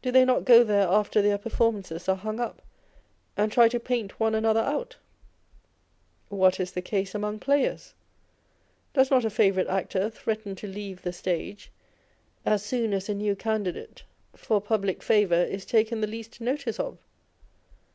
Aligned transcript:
Do 0.00 0.10
they 0.10 0.24
not 0.24 0.46
go 0.46 0.64
there 0.64 0.88
after 0.88 1.20
their 1.20 1.36
performances 1.36 2.08
are 2.08 2.16
hung 2.16 2.40
up, 2.40 2.62
and 3.36 3.52
try 3.52 3.68
to 3.68 3.78
paint 3.78 4.18
one 4.18 4.34
another 4.34 4.60
out 4.60 4.96
f 4.98 6.32
What 6.32 6.58
is 6.58 6.72
the 6.72 6.80
case 6.80 7.14
among 7.14 7.40
players? 7.40 7.92
Does 8.94 9.10
not 9.10 9.26
a 9.26 9.28
favourite 9.28 9.68
actor 9.68 10.08
threaten 10.08 10.54
to 10.54 10.66
leave 10.66 11.02
the 11.02 11.12
stage, 11.12 11.70
as 12.46 12.62
soon 12.62 12.94
as 12.94 13.10
a 13.10 13.14
new 13.14 13.36
candidate 13.36 14.02
for 14.34 14.62
public 14.62 15.00
146 15.00 15.08
On 15.10 15.12
Envy. 15.12 15.24
favour 15.46 15.54
is 15.54 15.64
taken 15.66 16.00
the 16.00 16.06
least 16.06 16.40
notice 16.40 16.80
of 16.80 16.96